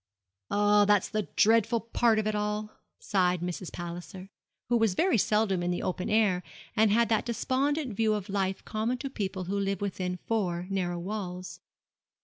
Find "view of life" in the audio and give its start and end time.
7.95-8.65